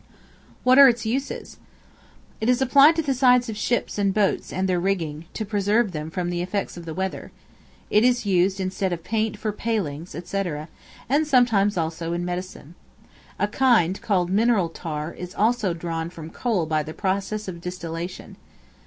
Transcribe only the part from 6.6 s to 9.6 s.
of the weather; it is used instead of paint for